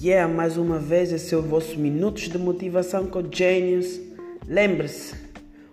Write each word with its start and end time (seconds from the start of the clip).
Yeah, 0.00 0.32
mais 0.32 0.56
uma 0.56 0.78
vez 0.78 1.10
esse 1.10 1.34
é 1.34 1.36
o 1.36 1.42
vosso 1.42 1.76
Minutos 1.76 2.28
de 2.28 2.38
Motivação 2.38 3.08
com 3.08 3.20
Genius. 3.28 3.98
Lembre-se, 4.46 5.12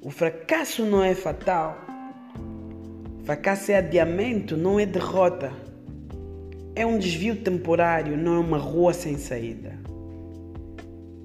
o 0.00 0.08
fracasso 0.08 0.86
não 0.86 1.04
é 1.04 1.14
fatal. 1.14 1.76
Fracasso 3.24 3.72
é 3.72 3.76
adiamento, 3.76 4.56
não 4.56 4.80
é 4.80 4.86
derrota. 4.86 5.52
É 6.74 6.86
um 6.86 6.98
desvio 6.98 7.36
temporário, 7.36 8.16
não 8.16 8.36
é 8.36 8.38
uma 8.38 8.56
rua 8.56 8.94
sem 8.94 9.18
saída. 9.18 9.78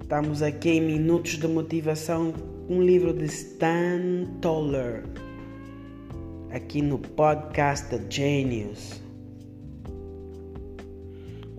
Estamos 0.02 0.42
aqui 0.42 0.72
em 0.72 0.82
Minutos 0.82 1.38
de 1.38 1.48
Motivação, 1.48 2.34
um 2.68 2.82
livro 2.82 3.14
de 3.14 3.24
Stan 3.24 4.26
Toller, 4.42 5.06
aqui 6.52 6.82
no 6.82 7.00
podcast 7.00 7.98
Genius. 8.10 9.02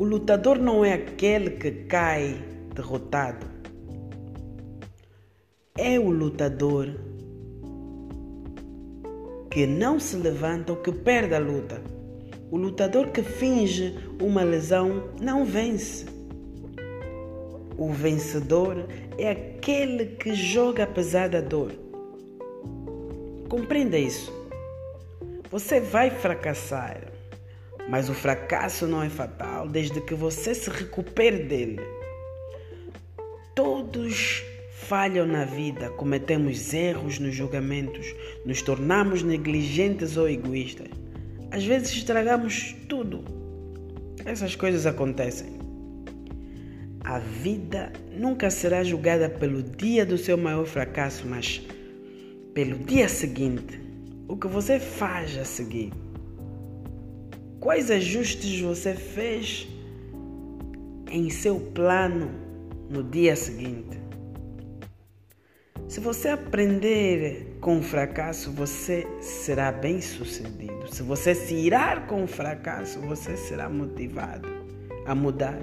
O 0.02 0.05
lutador 0.05 0.59
não 0.59 0.84
é 0.84 0.95
aquele 0.95 1.51
que 1.51 1.70
cai 1.70 2.34
derrotado. 2.74 3.47
É 5.78 5.97
o 5.97 6.11
lutador 6.11 6.88
que 9.48 9.65
não 9.65 10.01
se 10.01 10.16
levanta 10.16 10.73
ou 10.73 10.78
que 10.78 10.91
perde 10.91 11.37
a 11.37 11.38
luta. 11.38 11.80
O 12.51 12.56
lutador 12.56 13.11
que 13.11 13.23
finge 13.23 13.97
uma 14.20 14.42
lesão 14.42 15.09
não 15.20 15.45
vence. 15.45 16.05
O 17.78 17.92
vencedor 17.92 18.84
é 19.16 19.30
aquele 19.30 20.16
que 20.16 20.34
joga 20.34 20.83
apesar 20.83 21.28
da 21.28 21.41
dor. 21.41 21.70
Compreenda 23.48 23.97
isso. 23.97 24.33
Você 25.48 25.78
vai 25.78 26.11
fracassar, 26.11 27.12
mas 27.88 28.09
o 28.09 28.14
fracasso 28.14 28.86
não 28.86 29.02
é 29.02 29.08
fatal 29.08 29.69
desde 29.69 30.00
que 30.00 30.14
você 30.14 30.55
se 30.55 30.70
recupere 30.70 31.44
dele. 31.44 31.80
Todos 33.55 34.42
falham 34.70 35.27
na 35.27 35.44
vida, 35.44 35.91
cometemos 35.91 36.72
erros 36.72 37.19
nos 37.19 37.34
julgamentos, 37.34 38.14
nos 38.44 38.62
tornamos 38.62 39.22
negligentes 39.22 40.16
ou 40.16 40.28
egoístas. 40.28 40.89
Às 41.50 41.64
vezes 41.64 41.92
estragamos 41.92 42.74
tudo. 42.89 43.24
Essas 44.24 44.56
coisas 44.56 44.86
acontecem. 44.86 45.61
A 47.05 47.19
vida 47.19 47.92
nunca 48.11 48.48
será 48.50 48.84
julgada 48.84 49.28
pelo 49.28 49.62
dia 49.62 50.06
do 50.06 50.17
seu 50.17 50.39
maior 50.39 50.64
fracasso, 50.64 51.27
mas 51.27 51.61
pelo 52.55 52.78
dia 52.78 53.08
seguinte. 53.08 53.80
O 54.28 54.36
que 54.36 54.46
você 54.46 54.78
faz 54.78 55.36
a 55.36 55.44
seguir. 55.44 55.92
Quais 57.62 57.92
ajustes 57.92 58.60
você 58.60 58.92
fez 58.92 59.68
em 61.08 61.30
seu 61.30 61.60
plano 61.60 62.28
no 62.91 63.05
dia 63.05 63.36
seguinte? 63.36 64.00
Se 65.86 66.00
você 66.00 66.30
aprender 66.30 67.58
com 67.60 67.78
o 67.78 67.83
fracasso, 67.83 68.50
você 68.50 69.06
será 69.20 69.70
bem 69.70 70.00
sucedido. 70.00 70.92
Se 70.92 71.05
você 71.05 71.36
se 71.36 71.55
irar 71.55 72.08
com 72.08 72.24
o 72.24 72.27
fracasso, 72.27 72.98
você 73.02 73.36
será 73.36 73.68
motivado 73.68 74.48
a 75.06 75.14
mudar. 75.14 75.60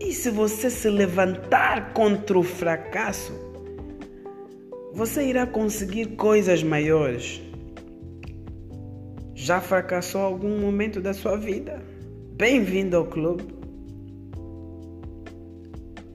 E 0.00 0.12
se 0.12 0.28
você 0.28 0.70
se 0.70 0.88
levantar 0.90 1.92
contra 1.92 2.36
o 2.36 2.42
fracasso, 2.42 3.32
você 4.92 5.22
irá 5.22 5.46
conseguir 5.46 6.16
coisas 6.16 6.64
maiores. 6.64 7.40
Já 9.34 9.60
fracassou 9.60 10.20
algum 10.20 10.60
momento 10.60 11.00
da 11.00 11.12
sua 11.12 11.36
vida? 11.36 11.82
Bem-vindo 12.36 12.96
ao 12.96 13.04
clube. 13.04 13.44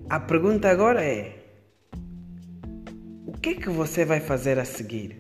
A 0.09 0.21
pergunta 0.21 0.69
agora 0.69 1.03
é: 1.03 1.35
o 3.25 3.33
que 3.33 3.55
que 3.55 3.69
você 3.69 4.05
vai 4.05 4.21
fazer 4.21 4.57
a 4.57 4.63
seguir? 4.63 5.17